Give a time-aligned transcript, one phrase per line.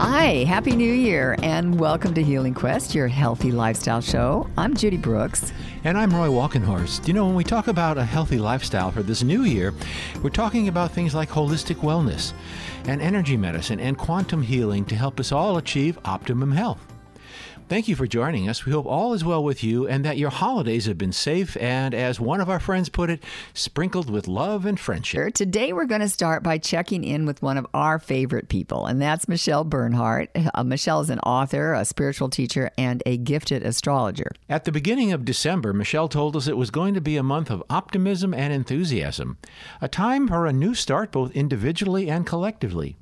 [0.00, 4.48] Hi, Happy New Year, and welcome to Healing Quest, your healthy lifestyle show.
[4.56, 5.52] I'm Judy Brooks.
[5.82, 7.08] And I'm Roy Walkenhorst.
[7.08, 9.74] You know, when we talk about a healthy lifestyle for this new year,
[10.22, 12.32] we're talking about things like holistic wellness
[12.86, 16.97] and energy medicine and quantum healing to help us all achieve optimum health.
[17.68, 18.64] Thank you for joining us.
[18.64, 21.94] We hope all is well with you and that your holidays have been safe and,
[21.94, 23.22] as one of our friends put it,
[23.52, 25.34] sprinkled with love and friendship.
[25.34, 29.02] Today, we're going to start by checking in with one of our favorite people, and
[29.02, 30.30] that's Michelle Bernhardt.
[30.54, 34.32] Uh, Michelle is an author, a spiritual teacher, and a gifted astrologer.
[34.48, 37.50] At the beginning of December, Michelle told us it was going to be a month
[37.50, 39.36] of optimism and enthusiasm,
[39.82, 42.96] a time for a new start both individually and collectively.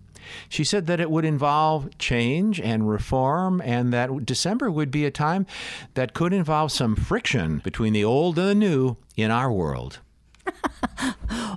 [0.49, 5.11] She said that it would involve change and reform, and that December would be a
[5.11, 5.47] time
[5.95, 10.01] that could involve some friction between the old and the new in our world.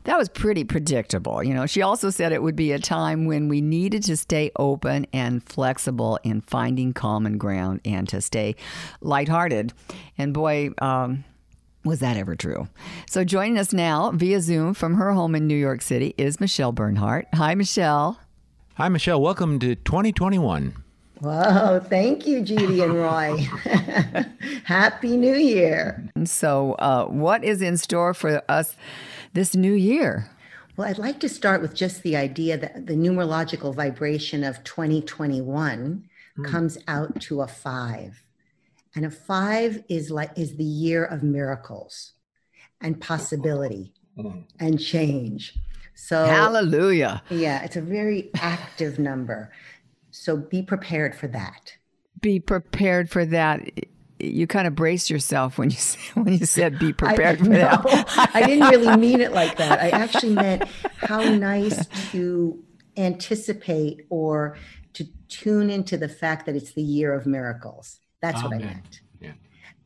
[0.03, 1.43] that was pretty predictable.
[1.43, 4.51] You know, she also said it would be a time when we needed to stay
[4.55, 8.55] open and flexible in finding common ground and to stay
[9.01, 9.73] lighthearted.
[10.17, 11.23] And boy, um,
[11.85, 12.67] was that ever true?
[13.07, 16.71] So, joining us now via Zoom from her home in New York City is Michelle
[16.71, 17.27] Bernhardt.
[17.33, 18.19] Hi, Michelle.
[18.79, 19.21] Hi, Michelle.
[19.21, 20.73] Welcome to 2021.
[21.19, 23.35] Whoa, thank you, Judy and Roy.
[24.63, 26.09] Happy New Year.
[26.23, 28.77] So, uh, what is in store for us
[29.33, 30.29] this new year?
[30.77, 36.05] Well, I'd like to start with just the idea that the numerological vibration of 2021
[36.37, 36.45] mm.
[36.45, 38.23] comes out to a five.
[38.95, 42.13] And a five is like is the year of miracles
[42.79, 44.45] and possibility mm.
[44.57, 45.59] and change.
[46.01, 47.21] So, hallelujah.
[47.29, 49.51] Yeah, it's a very active number.
[50.11, 51.75] So be prepared for that.
[52.21, 53.69] Be prepared for that.
[54.17, 55.77] You kind of braced yourself when you
[56.15, 58.31] when you said be prepared I, for no, that.
[58.33, 59.79] I didn't really mean it like that.
[59.79, 60.63] I actually meant
[60.97, 62.63] how nice to
[62.97, 64.57] anticipate or
[64.93, 67.99] to tune into the fact that it's the year of miracles.
[68.21, 68.59] That's Amen.
[68.59, 69.01] what I meant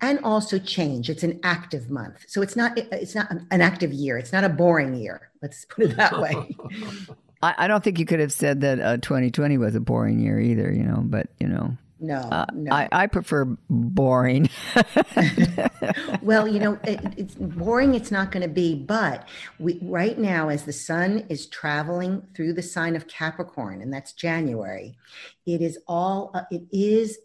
[0.03, 1.09] and also change.
[1.09, 2.25] It's an active month.
[2.27, 4.17] So it's not it's not an active year.
[4.17, 5.31] It's not a boring year.
[5.41, 6.35] Let's put it that way.
[7.41, 10.39] I, I, don't think you could have said that uh, 2020 was a boring year
[10.39, 11.77] either, you know, but you know.
[11.99, 12.73] No, uh, no.
[12.73, 14.49] I, I, prefer boring.
[16.21, 17.95] well, you know, it, it's boring.
[17.95, 19.25] It's not going to be, but
[19.57, 24.11] we right now, as the sun is traveling through the sign of Capricorn, and that's
[24.11, 24.97] January,
[25.45, 26.31] it is all.
[26.33, 27.19] Uh, it is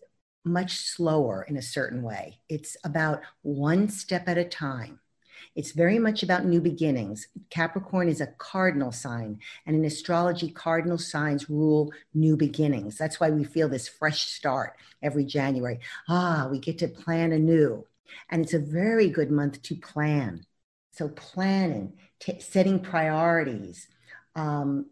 [0.48, 2.40] much slower in a certain way.
[2.48, 5.00] It's about one step at a time.
[5.54, 7.28] It's very much about new beginnings.
[7.50, 12.96] Capricorn is a cardinal sign, and in astrology, cardinal signs rule new beginnings.
[12.96, 15.80] That's why we feel this fresh start every January.
[16.08, 17.86] Ah, we get to plan anew.
[18.30, 20.46] And it's a very good month to plan.
[20.92, 23.88] So, planning, t- setting priorities,
[24.34, 24.86] um,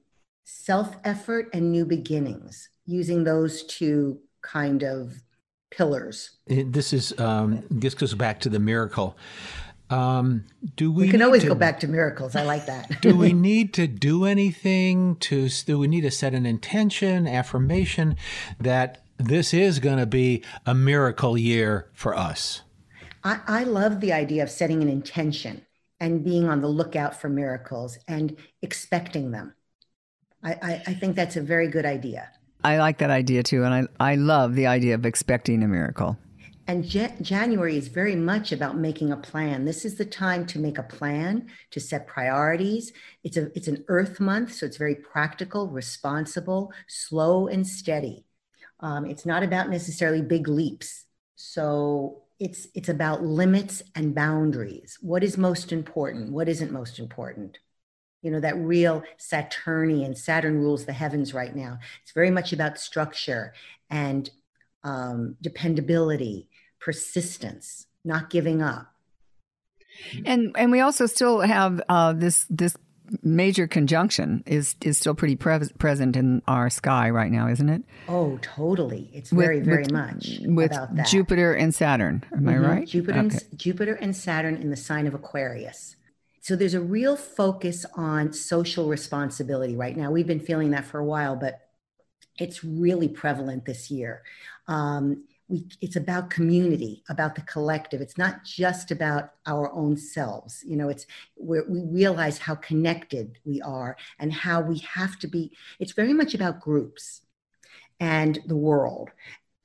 [0.45, 5.22] self effort, and new beginnings, using those two kind of
[5.71, 6.31] pillars.
[6.47, 9.16] This is um, this goes back to the miracle.
[9.88, 10.44] Um,
[10.75, 11.04] do we?
[11.04, 12.34] We can always to, go back to miracles.
[12.34, 13.00] I like that.
[13.00, 15.49] do we need to do anything to?
[15.49, 18.16] Do we need to set an intention, affirmation
[18.59, 22.62] that this is going to be a miracle year for us?
[23.22, 25.66] I, I love the idea of setting an intention
[25.98, 29.54] and being on the lookout for miracles and expecting them.
[30.43, 32.31] I, I, I think that's a very good idea.
[32.65, 33.65] I like that idea too.
[33.65, 36.17] And I, I love the idea of expecting a miracle.
[36.69, 39.65] And January is very much about making a plan.
[39.65, 42.93] This is the time to make a plan, to set priorities.
[43.22, 48.25] It's a it's an earth month, so it's very practical, responsible, slow and steady.
[48.81, 51.05] Um, it's not about necessarily big leaps.
[51.37, 54.99] So it's it's about limits and boundaries.
[55.00, 56.33] What is most important?
[56.33, 57.59] What isn't most important?
[58.22, 62.78] You know that real saturnian saturn rules the heavens right now it's very much about
[62.78, 63.53] structure
[63.91, 64.31] and
[64.84, 68.93] um, dependability persistence not giving up
[70.25, 72.77] and and we also still have uh, this this
[73.22, 77.83] major conjunction is is still pretty pre- present in our sky right now, isn't it?
[78.09, 79.10] Oh, totally.
[79.13, 80.72] It's with, very very with, much with
[81.07, 82.24] Jupiter and Saturn.
[82.33, 82.48] Am mm-hmm.
[82.48, 82.89] I right?
[82.89, 83.36] Jupiter okay.
[83.51, 85.97] and, Jupiter and Saturn in the sign of Aquarius.
[86.47, 90.13] So there's a real focus on social responsibility right now.
[90.13, 91.59] We've been feeling that for a while, but
[92.39, 94.22] it's really prevalent this year.
[94.69, 98.01] Um, we, it's about community, about the collective.
[98.01, 100.63] It's not just about our own selves.
[100.65, 105.27] You know, it's where we realize how connected we are and how we have to
[105.27, 105.51] be.
[105.81, 107.22] It's very much about groups
[107.99, 109.10] and the world.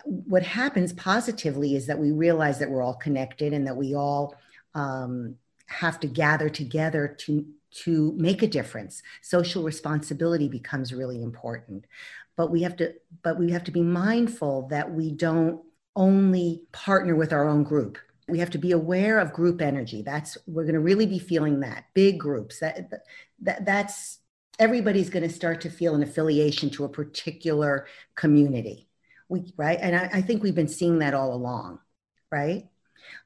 [0.03, 4.35] What happens positively is that we realize that we're all connected and that we all
[4.73, 5.35] um,
[5.71, 9.01] have to gather together to to make a difference.
[9.21, 11.85] Social responsibility becomes really important.
[12.35, 15.61] But we have to but we have to be mindful that we don't
[15.95, 17.97] only partner with our own group.
[18.27, 20.01] We have to be aware of group energy.
[20.01, 22.59] That's we're going to really be feeling that big groups.
[22.59, 22.89] That,
[23.41, 24.19] that that's
[24.59, 28.87] everybody's going to start to feel an affiliation to a particular community.
[29.27, 31.79] We right, and I, I think we've been seeing that all along,
[32.31, 32.70] right?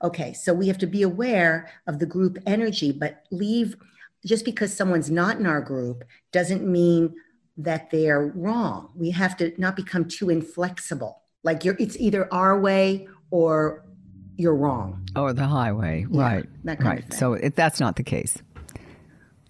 [0.04, 3.76] Okay, so we have to be aware of the group energy, but leave
[4.26, 7.14] just because someone's not in our group doesn't mean
[7.58, 8.90] that they're wrong.
[8.96, 11.22] We have to not become too inflexible.
[11.44, 13.86] Like you're it's either our way or
[14.36, 15.08] you're wrong.
[15.16, 16.06] Or the highway.
[16.10, 16.46] Yeah, right.
[16.82, 17.14] right.
[17.14, 18.38] So if that's not the case.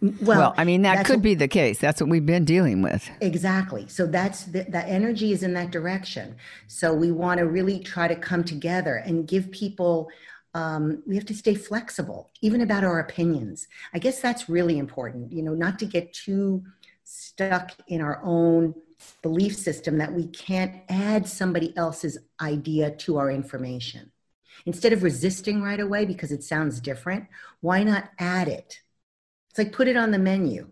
[0.01, 1.79] Well, well, I mean, that could what, be the case.
[1.79, 3.09] That's what we've been dealing with.
[3.21, 3.87] Exactly.
[3.87, 6.35] So that's the, that energy is in that direction.
[6.67, 10.09] So we want to really try to come together and give people
[10.55, 13.67] um, we have to stay flexible, even about our opinions.
[13.93, 16.63] I guess that's really important, you know, not to get too
[17.03, 18.73] stuck in our own
[19.21, 24.13] belief system that we can't add somebody else's idea to our information.
[24.65, 27.27] Instead of resisting right away because it sounds different,
[27.59, 28.79] why not add it?
[29.55, 30.69] It's like put it on the menu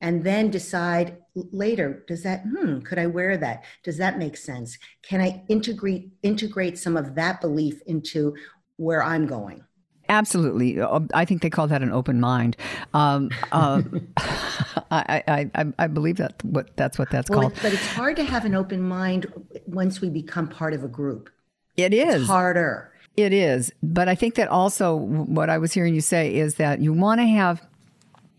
[0.00, 4.76] and then decide later does that hmm could i wear that does that make sense
[5.02, 8.34] can i integrate integrate some of that belief into
[8.82, 9.64] where I'm going.
[10.08, 12.56] Absolutely, uh, I think they call that an open mind.
[12.92, 13.80] Um, uh,
[14.90, 17.54] I, I, I believe that what that's what that's well, called.
[17.62, 19.32] But it's hard to have an open mind
[19.66, 21.30] once we become part of a group.
[21.76, 22.92] It is it's harder.
[23.16, 26.80] It is, but I think that also what I was hearing you say is that
[26.80, 27.62] you want to have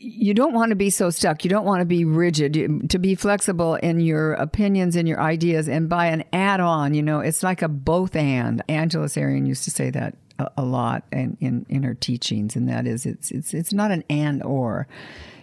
[0.04, 1.44] you don't want to be so stuck.
[1.44, 2.90] You don't want to be rigid.
[2.90, 7.22] To be flexible in your opinions and your ideas, and by an add-on, you know,
[7.22, 8.62] it's like a both and.
[8.68, 12.68] Angela Sarian used to say that a, a lot in, in, in her teachings, and
[12.68, 14.88] that is it's it's it's not an and or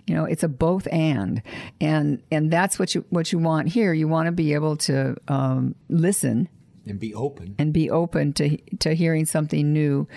[0.06, 1.42] you know it's a both and
[1.80, 5.14] and and that's what you what you want here you want to be able to
[5.28, 6.48] um, listen
[6.86, 10.08] and be open and be open to to hearing something new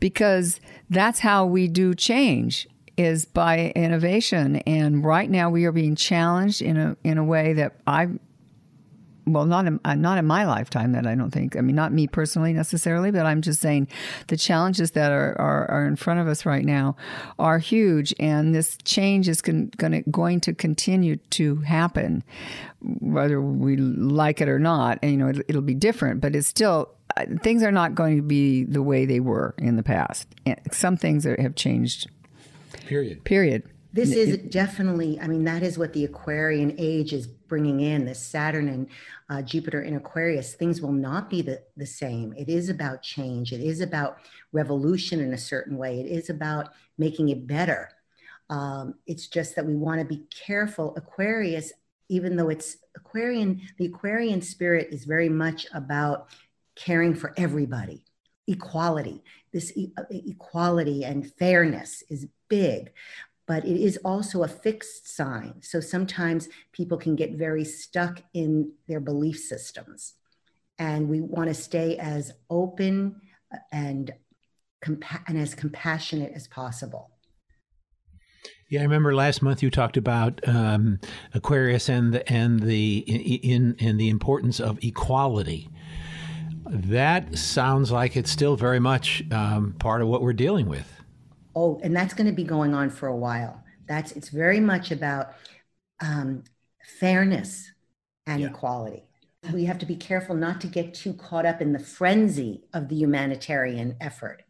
[0.00, 5.94] because that's how we do change is by innovation and right now we are being
[5.94, 8.08] challenged in a in a way that I
[9.26, 10.92] well, not in, uh, not in my lifetime.
[10.92, 11.56] That I don't think.
[11.56, 13.88] I mean, not me personally necessarily, but I'm just saying
[14.28, 16.96] the challenges that are are, are in front of us right now
[17.38, 22.22] are huge, and this change is con, gonna, going to continue to happen,
[22.80, 25.00] whether we like it or not.
[25.02, 28.16] And you know, it, it'll be different, but it's still uh, things are not going
[28.16, 30.28] to be the way they were in the past.
[30.70, 32.08] Some things are, have changed.
[32.86, 33.24] Period.
[33.24, 33.62] Period.
[33.92, 38.18] This is definitely, I mean, that is what the Aquarian age is bringing in this
[38.18, 38.88] Saturn and
[39.30, 40.52] uh, Jupiter in Aquarius.
[40.52, 42.34] Things will not be the, the same.
[42.36, 44.18] It is about change, it is about
[44.52, 47.88] revolution in a certain way, it is about making it better.
[48.50, 50.94] Um, it's just that we want to be careful.
[50.96, 51.72] Aquarius,
[52.10, 56.28] even though it's Aquarian, the Aquarian spirit is very much about
[56.74, 58.04] caring for everybody,
[58.46, 59.22] equality.
[59.52, 62.92] This e- uh, equality and fairness is big
[63.46, 65.54] but it is also a fixed sign.
[65.62, 70.14] So sometimes people can get very stuck in their belief systems.
[70.78, 73.20] And we want to stay as open
[73.72, 74.12] and,
[74.84, 77.12] compa- and as compassionate as possible.
[78.68, 80.98] Yeah, I remember last month you talked about um,
[81.32, 85.70] Aquarius and the, and the in and the importance of equality.
[86.68, 90.96] That sounds like it's still very much um, part of what we're dealing with
[91.56, 93.64] oh, and that's going to be going on for a while.
[93.88, 95.32] That's it's very much about
[96.00, 96.44] um,
[97.00, 97.72] fairness
[98.26, 98.48] and yeah.
[98.48, 99.02] equality.
[99.52, 102.88] We have to be careful not to get too caught up in the frenzy of
[102.88, 104.42] the humanitarian effort.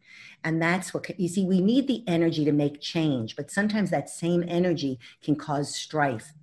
[0.43, 4.09] And that's what you see, we need the energy to make change, but sometimes that
[4.09, 6.33] same energy can cause strife.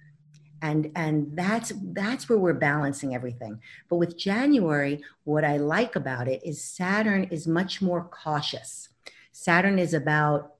[0.63, 3.61] And, and that's that's where we're balancing everything.
[3.91, 8.89] But with January, what I like about it is Saturn is much more cautious.
[9.33, 10.55] Saturn is about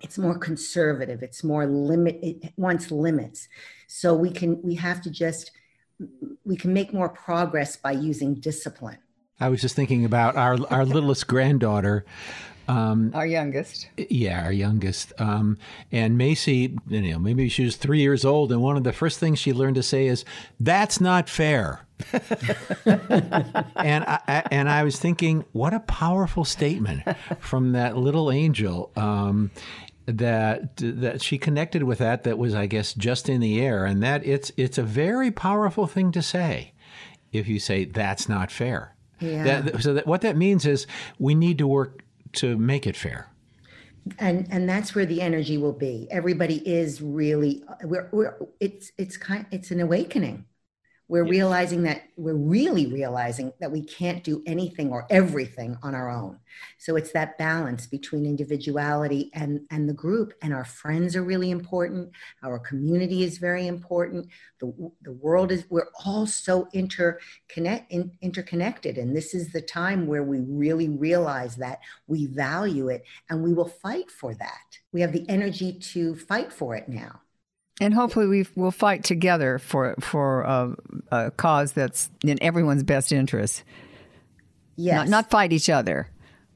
[0.00, 3.48] it's more conservative it's more limit it wants limits
[3.86, 5.50] so we can we have to just
[6.44, 8.98] we can make more progress by using discipline
[9.40, 12.04] i was just thinking about our our littlest granddaughter
[12.68, 13.88] um, our youngest.
[13.96, 15.12] Yeah, our youngest.
[15.18, 15.58] Um,
[15.90, 19.18] and Macy, you know, maybe she was three years old, and one of the first
[19.18, 20.24] things she learned to say is,
[20.60, 21.86] "That's not fair."
[22.84, 27.02] and I, and I was thinking, what a powerful statement
[27.40, 28.92] from that little angel.
[28.96, 29.50] Um,
[30.06, 34.02] that that she connected with that that was I guess just in the air and
[34.02, 36.72] that it's it's a very powerful thing to say
[37.30, 38.94] if you say that's not fair.
[39.20, 39.60] Yeah.
[39.60, 40.86] That, so that what that means is
[41.18, 42.04] we need to work
[42.34, 43.30] to make it fair.
[44.18, 49.16] and and that's where the energy will be everybody is really we're, we're it's it's
[49.16, 50.44] kind it's an awakening
[51.08, 51.30] we're yes.
[51.30, 56.38] realizing that we're really realizing that we can't do anything or everything on our own.
[56.76, 61.50] So it's that balance between individuality and and the group and our friends are really
[61.50, 62.10] important.
[62.42, 64.28] Our community is very important.
[64.60, 70.06] The, the world is we're all so interconnect in, interconnected and this is the time
[70.06, 74.78] where we really realize that we value it and we will fight for that.
[74.92, 77.20] We have the energy to fight for it now
[77.80, 80.76] and hopefully we will fight together for for a,
[81.10, 83.64] a, cause that's in everyone's best interest.
[84.76, 86.08] Yes, not, not, fight each other.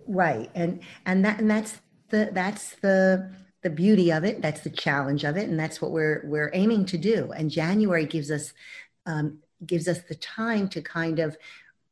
[0.07, 3.31] Right, and and that and that's the that's the
[3.63, 4.43] the beauty of it.
[4.43, 7.33] That's the challenge of it, and that's what we're we're aiming to do.
[7.33, 8.53] And January gives us
[9.07, 11.37] um, gives us the time to kind of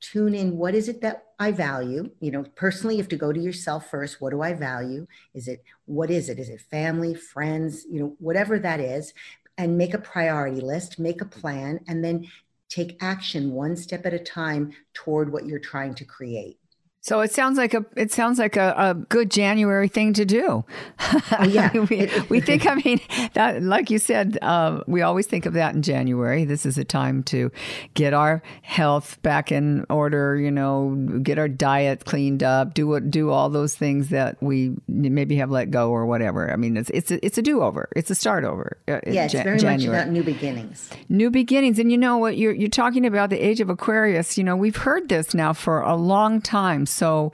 [0.00, 2.10] tune in what is it that i value?
[2.20, 4.20] You know personally you have to go to yourself first.
[4.20, 5.06] What do i value?
[5.34, 6.38] Is it what is it?
[6.38, 7.84] Is it family friends?
[7.90, 9.12] You know whatever that is
[9.58, 12.26] and make a priority list make a plan and then
[12.70, 16.59] take action one step at a time toward what you're trying to create
[17.02, 20.64] so it sounds like a it sounds like a, a good January thing to do.
[21.32, 22.66] Oh, yeah, we, we, think.
[22.66, 23.00] I mean,
[23.32, 26.44] that like you said, uh, we always think of that in January.
[26.44, 27.50] This is a time to
[27.94, 30.36] get our health back in order.
[30.36, 32.74] You know, get our diet cleaned up.
[32.74, 36.52] Do what do all those things that we maybe have let go or whatever.
[36.52, 37.88] I mean, it's it's a, it's a do over.
[37.96, 38.76] It's a start over.
[38.86, 39.76] Uh, yeah, it's very January.
[39.76, 40.90] much about new beginnings.
[41.08, 42.36] New beginnings, and you know what?
[42.36, 44.36] You're you're talking about the age of Aquarius.
[44.36, 47.32] You know, we've heard this now for a long time so,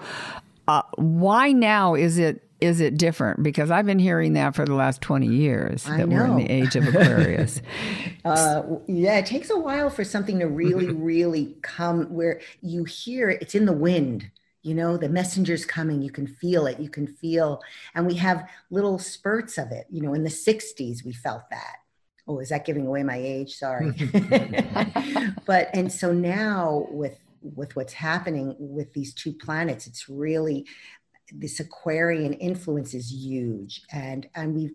[0.69, 3.43] uh, why now is it is it different?
[3.43, 6.17] Because I've been hearing that for the last 20 years I that know.
[6.17, 7.61] we're in the age of Aquarius.
[8.25, 13.29] uh, yeah, it takes a while for something to really, really come where you hear
[13.31, 14.31] it's in the wind.
[14.63, 17.63] You know, the messenger's coming, you can feel it, you can feel,
[17.95, 19.87] and we have little spurts of it.
[19.91, 21.77] You know, in the 60s, we felt that.
[22.27, 23.55] Oh, is that giving away my age?
[23.55, 23.93] Sorry.
[25.47, 27.17] but, and so now with
[27.55, 30.67] with what's happening with these two planets it's really
[31.33, 34.75] this aquarian influence is huge and and we've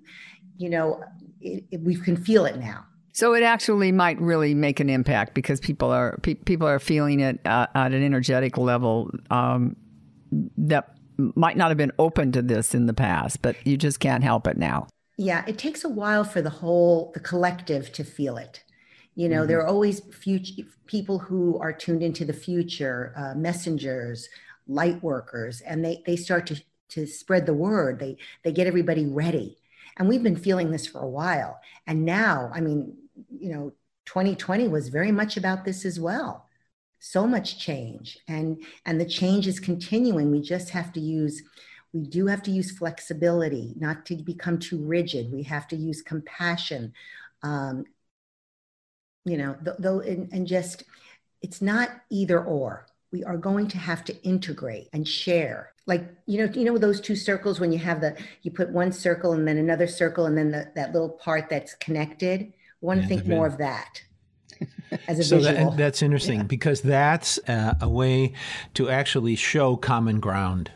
[0.57, 1.01] you know
[1.39, 5.33] it, it, we can feel it now so it actually might really make an impact
[5.33, 9.75] because people are pe- people are feeling it uh, at an energetic level um,
[10.57, 10.95] that
[11.35, 14.47] might not have been open to this in the past, but you just can't help
[14.47, 14.87] it now.
[15.17, 18.63] Yeah, it takes a while for the whole the collective to feel it.
[19.21, 19.49] You know, mm-hmm.
[19.49, 24.27] there are always future people who are tuned into the future, uh, messengers,
[24.67, 26.59] light workers, and they they start to
[26.89, 27.99] to spread the word.
[27.99, 29.59] They they get everybody ready,
[29.97, 31.59] and we've been feeling this for a while.
[31.85, 32.97] And now, I mean,
[33.29, 33.73] you know,
[34.05, 36.47] 2020 was very much about this as well.
[36.97, 40.31] So much change, and and the change is continuing.
[40.31, 41.43] We just have to use
[41.93, 45.31] we do have to use flexibility, not to become too rigid.
[45.31, 46.93] We have to use compassion,
[47.43, 47.85] um,
[49.25, 50.83] you know though and, and just
[51.41, 52.85] it's not either or.
[53.11, 55.73] We are going to have to integrate and share.
[55.85, 58.91] Like you know you know those two circles when you have the you put one
[58.91, 62.53] circle and then another circle and then the, that little part that's connected?
[62.81, 64.01] We want to think more of that
[65.07, 65.71] as a so visual.
[65.71, 66.43] That, that's interesting yeah.
[66.43, 68.33] because that's uh, a way
[68.75, 70.71] to actually show common ground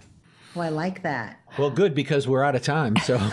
[0.55, 1.39] Oh, I like that.
[1.57, 2.95] Well, good because we're out of time.
[2.97, 3.25] So, so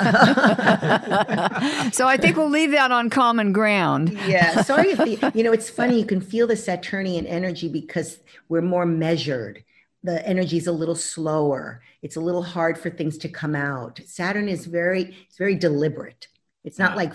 [2.09, 4.19] I think we'll leave that on common ground.
[4.27, 4.63] Yeah.
[4.63, 6.01] Sorry if the, you know it's funny.
[6.01, 9.63] You can feel the Saturnian energy because we're more measured.
[10.03, 11.83] The energy is a little slower.
[12.03, 14.01] It's a little hard for things to come out.
[14.05, 16.27] Saturn is very, it's very deliberate.
[16.65, 17.13] It's not like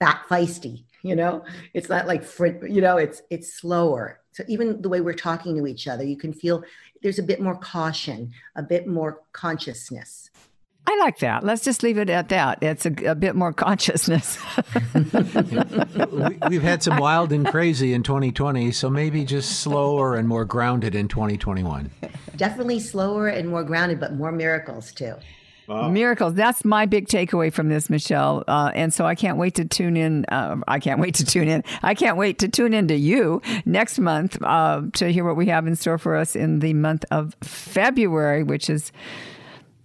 [0.00, 0.84] fat feisty.
[1.02, 1.44] You know,
[1.74, 2.46] it's not like fr.
[2.46, 4.20] you know, it's it's slower.
[4.32, 6.64] So even the way we're talking to each other, you can feel
[7.04, 10.30] there's a bit more caution, a bit more consciousness.
[10.86, 11.44] I like that.
[11.44, 12.62] Let's just leave it at that.
[12.62, 14.38] It's a, a bit more consciousness.
[14.94, 20.46] we, have had some wild and crazy in 2020, so maybe just slower and more
[20.46, 21.90] grounded in 2021.
[22.36, 25.14] Definitely slower and more grounded, but more miracles too.
[25.66, 25.88] Wow.
[25.88, 26.34] Miracles.
[26.34, 28.44] That's my big takeaway from this, Michelle.
[28.46, 30.24] Uh, and so I can't wait to tune in.
[30.26, 31.64] Uh, I can't wait to tune in.
[31.82, 35.46] I can't wait to tune in to you next month uh, to hear what we
[35.46, 38.92] have in store for us in the month of February, which is,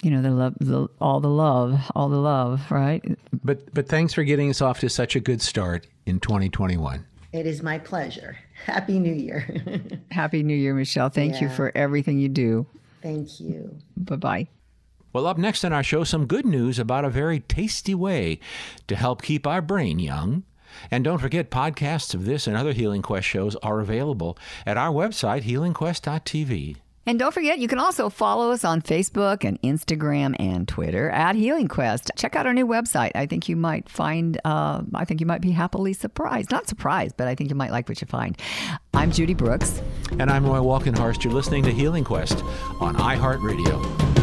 [0.01, 3.03] you know, the love, the, all the love, all the love, right?
[3.43, 7.05] But but thanks for getting us off to such a good start in 2021.
[7.31, 8.37] It is my pleasure.
[8.65, 9.47] Happy New Year.
[10.11, 11.09] Happy New Year, Michelle.
[11.09, 11.43] Thank yeah.
[11.43, 12.65] you for everything you do.
[13.01, 13.77] Thank you.
[13.95, 14.47] Bye bye.
[15.11, 18.39] Well, up next on our show, some good news about a very tasty way
[18.87, 20.43] to help keep our brain young.
[20.91, 24.37] And don't forget, podcasts of this and other Healing Quest shows are available
[24.67, 26.77] at our website, healingquest.tv.
[27.07, 31.35] And don't forget, you can also follow us on Facebook and Instagram and Twitter at
[31.35, 32.11] Healing Quest.
[32.15, 33.13] Check out our new website.
[33.15, 36.51] I think you might find, uh, I think you might be happily surprised.
[36.51, 38.39] Not surprised, but I think you might like what you find.
[38.93, 39.81] I'm Judy Brooks.
[40.19, 41.23] And I'm Roy Walkenhorst.
[41.23, 42.43] You're listening to Healing Quest
[42.79, 44.18] on iHeartRadio.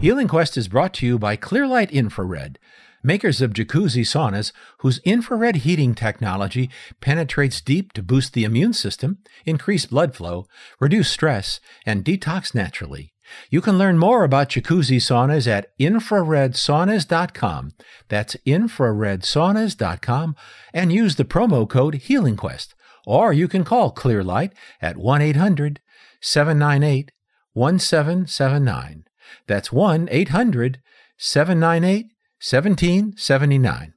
[0.00, 2.58] Healing Quest is brought to you by Clearlight Infrared
[3.04, 6.70] makers of jacuzzi saunas whose infrared heating technology
[7.00, 10.46] penetrates deep to boost the immune system, increase blood flow,
[10.80, 13.12] reduce stress, and detox naturally.
[13.50, 17.72] You can learn more about jacuzzi saunas at infraredsaunas.com.
[18.08, 20.36] That's infraredsaunas.com
[20.72, 22.74] and use the promo code HealingQuest.
[23.06, 25.80] Or you can call Clearlight at 1 800
[26.20, 27.12] 798
[27.52, 29.04] 1779.
[29.46, 30.80] That's 1 800
[31.18, 32.06] 798
[32.40, 33.94] 1779.